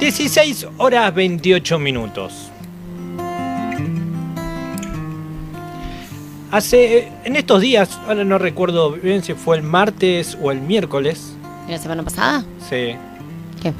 [0.00, 2.50] 16 horas 28 minutos.
[6.50, 11.34] Hace, en estos días, ahora no recuerdo bien si fue el martes o el miércoles.
[11.68, 12.44] ¿La semana pasada?
[12.68, 12.96] Sí.
[13.62, 13.72] ¿Qué?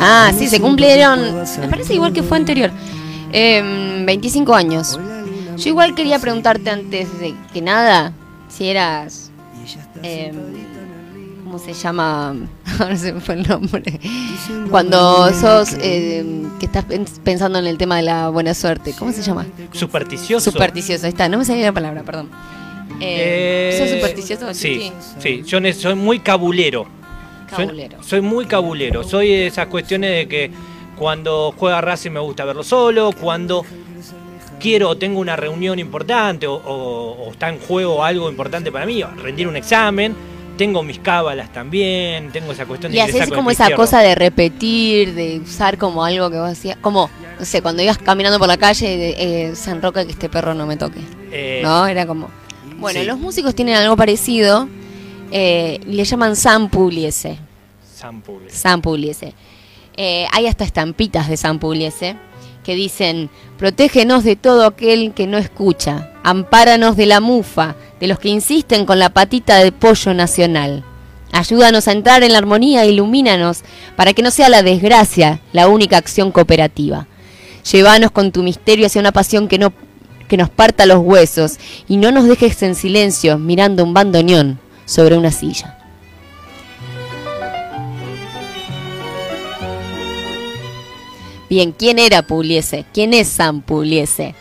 [0.00, 1.20] Ah, sí, se cumplieron.
[1.60, 2.70] Me parece igual que fue anterior.
[3.32, 4.98] Em, 25 años.
[5.56, 8.12] Yo igual quería preguntarte antes de que nada
[8.48, 9.30] si eras.
[10.02, 10.34] em,
[11.44, 12.34] ¿Cómo se llama?
[12.80, 14.00] Ahora se me fue el nombre.
[14.70, 15.74] Cuando sos.
[15.80, 18.94] em, que estás pens- pensando en el tema de la buena suerte.
[18.98, 19.46] ¿Cómo se llama?
[19.72, 20.50] Supersticioso.
[20.50, 21.04] Supersticioso.
[21.06, 22.30] Ahí está, no me salía la palabra, perdón.
[23.00, 24.54] Eh, ¿Sos supersticioso?
[24.54, 25.42] Sí, sí.
[25.44, 26.86] Yo soy muy cabulero.
[27.54, 28.02] Soy- Cabulero.
[28.02, 29.04] Soy, muy cabulero.
[29.04, 30.50] Soy de esas cuestiones de que
[30.96, 33.64] cuando juega Racing me gusta verlo solo, cuando
[34.58, 38.86] quiero o tengo una reunión importante o, o- o está en juego algo importante para
[38.86, 40.14] mí, rendir un examen,
[40.56, 43.82] tengo mis cábalas también, tengo esa cuestión de Y haces como esa izquierdo.
[43.82, 46.76] cosa de repetir, de usar como algo que vos hacías.
[46.78, 50.28] Como, no sé, cuando ibas caminando por la calle, de, eh, San Roque, que este
[50.28, 51.00] perro no me toque.
[51.32, 51.86] Eh, ¿No?
[51.86, 52.30] Era como.
[52.78, 53.06] Bueno, sí.
[53.06, 54.68] los músicos tienen algo parecido.
[55.30, 57.38] eh, y le llaman San Pugliese.
[57.94, 58.56] San Pugliese.
[58.56, 59.34] San Pugliese.
[59.96, 62.16] Eh, hay hasta estampitas de San Pugliese
[62.64, 66.10] que dicen: Protégenos de todo aquel que no escucha.
[66.24, 70.82] Ampáranos de la mufa, de los que insisten con la patita de pollo nacional.
[71.30, 73.62] Ayúdanos a entrar en la armonía ilumínanos
[73.96, 77.06] para que no sea la desgracia la única acción cooperativa.
[77.70, 79.72] Llévanos con tu misterio hacia una pasión que no
[80.28, 85.16] que nos parta los huesos y no nos dejes en silencio mirando un bandoneón sobre
[85.16, 85.83] una silla.
[91.54, 92.84] Bien, ¿quién era Pugliese?
[92.92, 94.34] ¿Quién es San Pugliese?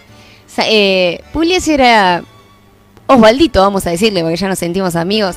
[0.66, 2.24] Eh, Pugliese era
[3.06, 5.36] Osvaldito, vamos a decirle, porque ya nos sentimos amigos.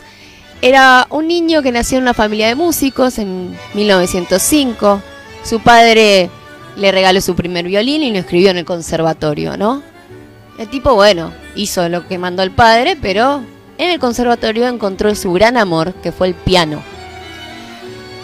[0.62, 5.02] Era un niño que nació en una familia de músicos en 1905.
[5.44, 6.30] Su padre
[6.78, 9.82] le regaló su primer violín y lo escribió en el conservatorio, ¿no?
[10.58, 13.42] El tipo, bueno, hizo lo que mandó el padre, pero
[13.76, 16.82] en el conservatorio encontró su gran amor, que fue el piano.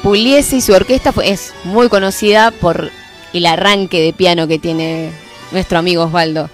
[0.02, 2.90] Pugliese y su orquesta es muy conocida por
[3.32, 5.10] el arranque de piano que tiene
[5.50, 6.50] nuestro amigo Osvaldo.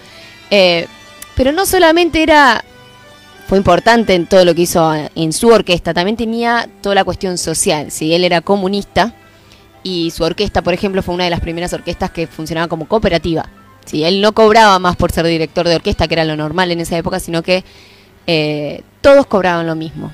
[0.51, 0.87] Eh,
[1.37, 2.65] pero no solamente era
[3.49, 7.39] fue importante en todo lo que hizo en su orquesta, también tenía toda la cuestión
[7.39, 7.91] social.
[7.91, 9.15] Si él era comunista
[9.83, 13.49] y su orquesta, por ejemplo, fue una de las primeras orquestas que funcionaba como cooperativa.
[13.87, 16.81] Si él no cobraba más por ser director de orquesta, que era lo normal en
[16.81, 17.65] esa época, sino que
[18.27, 20.13] eh, todos cobraban lo mismo.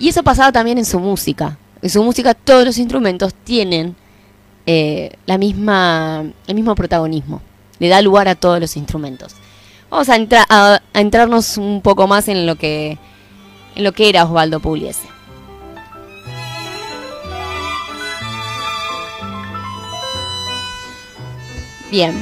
[0.00, 1.56] Y eso pasaba también en su música.
[1.80, 3.94] En su música todos los instrumentos tienen
[4.66, 7.40] eh, la misma, el mismo protagonismo.
[7.78, 9.34] Le da lugar a todos los instrumentos.
[9.90, 12.98] Vamos a, entra- a, entrarnos un poco más en lo que
[13.76, 15.08] en lo que era Osvaldo Pugliese.
[21.90, 22.14] Bien.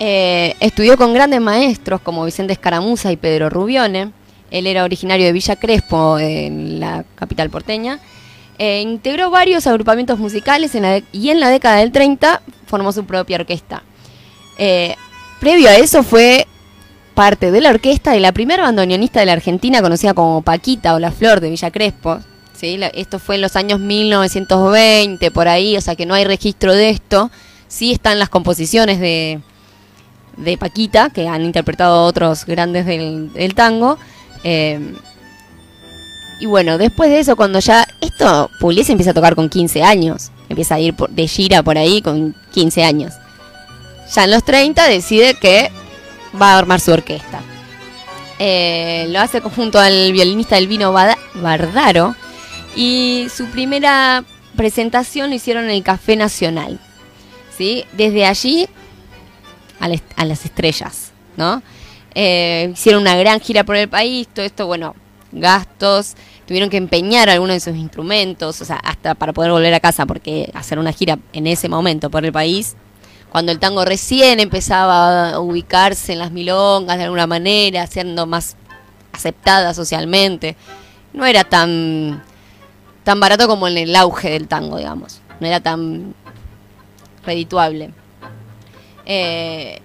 [0.00, 4.10] Eh, estudió con grandes maestros como Vicente Escaramuza y Pedro Rubione.
[4.50, 8.00] Él era originario de Villa Crespo, en la capital porteña.
[8.58, 10.72] Eh, integró varios agrupamientos musicales
[11.12, 13.82] y en la década del 30 formó su propia orquesta.
[14.58, 14.94] Eh,
[15.40, 16.46] previo a eso fue
[17.14, 20.98] parte de la orquesta de la primera bandoneonista de la Argentina conocida como Paquita o
[20.98, 22.20] La Flor de Villa Crespo.
[22.54, 22.78] ¿sí?
[22.94, 26.90] Esto fue en los años 1920, por ahí, o sea que no hay registro de
[26.90, 27.30] esto.
[27.68, 29.40] Sí están las composiciones de,
[30.36, 33.98] de Paquita, que han interpretado otros grandes del, del tango.
[34.44, 34.94] Eh,
[36.40, 37.86] y bueno, después de eso, cuando ya.
[38.00, 40.30] Esto, Pugliese empieza a tocar con 15 años.
[40.48, 43.12] Empieza a ir por- de gira por ahí con 15 años.
[44.14, 45.70] Ya en los 30 decide que
[46.40, 47.40] va a armar su orquesta.
[48.38, 52.14] Eh, lo hace junto al violinista Elvino Bardaro.
[52.74, 54.24] Y su primera
[54.56, 56.78] presentación lo hicieron en el Café Nacional.
[57.56, 57.84] ¿sí?
[57.92, 58.66] Desde allí
[60.16, 61.62] a las estrellas, ¿no?
[62.14, 64.94] Eh, hicieron una gran gira por el país, todo esto, bueno,
[65.32, 66.14] gastos,
[66.46, 70.06] tuvieron que empeñar algunos de sus instrumentos, o sea, hasta para poder volver a casa,
[70.06, 72.76] porque hacer una gira en ese momento por el país,
[73.30, 78.56] cuando el tango recién empezaba a ubicarse en las milongas de alguna manera, siendo más
[79.12, 80.56] aceptada socialmente,
[81.12, 82.22] no era tan,
[83.04, 86.14] tan barato como en el auge del tango, digamos, no era tan
[87.24, 87.90] redituable.
[89.06, 89.80] Eh,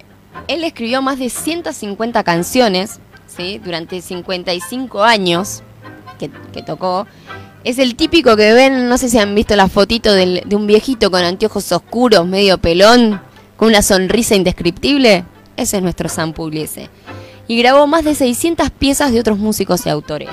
[0.46, 3.60] él escribió más de 150 canciones ¿sí?
[3.64, 5.62] durante 55 años
[6.18, 6.28] que,
[6.62, 7.06] tocó.
[7.64, 10.66] Es el típico que ven, no sé si han visto la fotito del- de un
[10.66, 13.20] viejito con anteojos oscuros, medio pelón,
[13.56, 15.24] con una sonrisa indescriptible.
[15.56, 16.88] Ese es nuestro Sam Pugliese.
[17.46, 20.30] Y grabó más de 600 piezas de otros músicos y autores.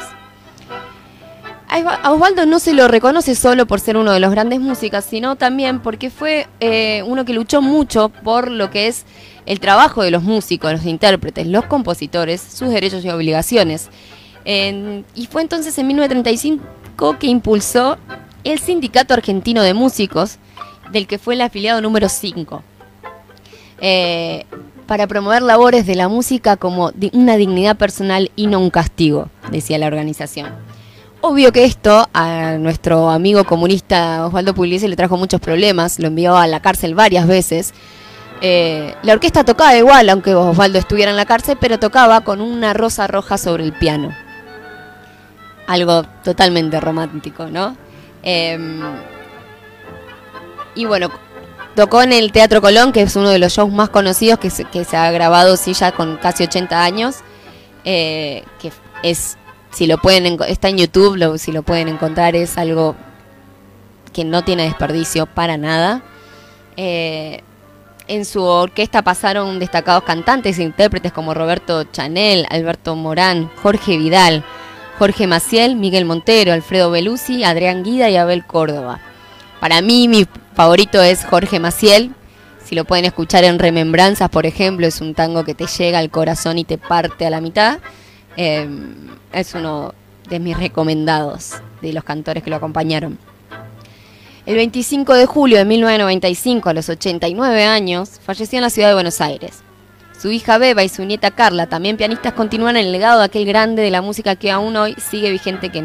[1.83, 5.35] A Osvaldo no se lo reconoce solo por ser uno de los grandes músicos, sino
[5.35, 9.03] también porque fue eh, uno que luchó mucho por lo que es
[9.45, 13.89] el trabajo de los músicos, los intérpretes, los compositores, sus derechos y obligaciones.
[14.45, 17.97] y fue entonces en 1935 que impulsó
[18.45, 20.37] el Sindicato Argentino de Músicos,
[20.93, 22.63] del que fue el afiliado número 5,
[23.81, 24.45] eh,
[24.87, 29.77] para promover labores de la música como una dignidad personal y no un castigo, decía
[29.77, 30.74] la organización.
[31.27, 36.37] Obvio que esto a nuestro amigo comunista Osvaldo Pugliese le trajo muchos problemas, lo envió
[36.37, 37.73] a la cárcel varias veces.
[38.41, 42.75] Eh, la orquesta tocaba igual, aunque Osvaldo estuviera en la cárcel, pero tocaba con una
[42.75, 44.15] rosa roja sobre el piano.
[45.65, 47.75] Algo totalmente romántico, ¿no?
[48.21, 48.81] Em,
[50.75, 51.09] y bueno,
[51.73, 54.95] tocó en el Teatro Colón, que es uno de los shows más conocidos que se,
[54.95, 57.15] ha grabado sí ya con casi 80 años,
[57.83, 59.39] eh, que es,
[59.75, 62.95] si lo pueden, está en YouTube, si lo pueden encontrar, es algo
[64.13, 66.01] que no tiene desperdicio para nada.
[66.77, 67.41] Eh,
[68.07, 74.45] en su orquesta pasaron destacados cantantes e intérpretes como Roberto Chanel, Alberto Morán, Jorge Vidal,
[74.97, 79.01] Jorge Maciel, Miguel Montero, Alfredo Belusi, Adrián Guida y Abel Córdoba.
[79.59, 82.11] Para mí mi favorito es Jorge Maciel.
[82.63, 86.09] Si lo pueden escuchar en Remembranzas, por ejemplo, es un tango que te llega al
[86.09, 87.79] corazón y te parte a la mitad.
[88.37, 89.93] Em, es uno
[90.29, 93.17] de mis recomendados de los cantores que lo acompañaron.
[94.45, 98.93] El 25 de julio de 1995, a los 89 años, falleció en la ciudad de
[98.93, 99.63] Buenos Aires.
[100.19, 103.81] Su hija Beba y su nieta Carla, también pianistas, continúan el legado de aquel grande
[103.81, 105.81] de la música que aún hoy sigue vigente que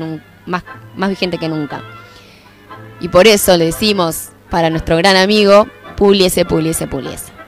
[0.47, 0.62] más,
[0.94, 1.82] más vigente que nunca.
[3.00, 5.67] Y por eso le decimos para nuestro gran amigo,
[5.97, 7.39] puliese, puliese, puliese.